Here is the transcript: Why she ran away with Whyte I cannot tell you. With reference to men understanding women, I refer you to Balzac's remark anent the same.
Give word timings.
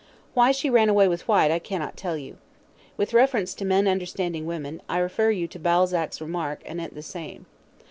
Why 0.33 0.51
she 0.51 0.67
ran 0.67 0.89
away 0.89 1.07
with 1.07 1.27
Whyte 1.27 1.51
I 1.51 1.59
cannot 1.59 1.95
tell 1.95 2.17
you. 2.17 2.37
With 2.97 3.13
reference 3.13 3.53
to 3.53 3.65
men 3.65 3.87
understanding 3.87 4.47
women, 4.47 4.81
I 4.89 4.97
refer 4.97 5.29
you 5.29 5.47
to 5.49 5.59
Balzac's 5.59 6.19
remark 6.19 6.63
anent 6.65 6.95
the 6.95 7.03
same. 7.03 7.45